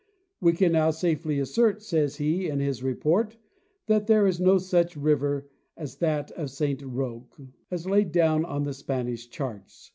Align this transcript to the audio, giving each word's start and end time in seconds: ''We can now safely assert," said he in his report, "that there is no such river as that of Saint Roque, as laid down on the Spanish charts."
''We 0.41 0.53
can 0.53 0.71
now 0.71 0.89
safely 0.89 1.37
assert," 1.39 1.83
said 1.83 2.11
he 2.13 2.47
in 2.47 2.59
his 2.59 2.81
report, 2.81 3.37
"that 3.85 4.07
there 4.07 4.25
is 4.25 4.39
no 4.39 4.57
such 4.57 4.97
river 4.97 5.47
as 5.77 5.97
that 5.97 6.31
of 6.31 6.49
Saint 6.49 6.81
Roque, 6.81 7.37
as 7.69 7.85
laid 7.85 8.11
down 8.11 8.43
on 8.43 8.63
the 8.63 8.73
Spanish 8.73 9.29
charts." 9.29 9.89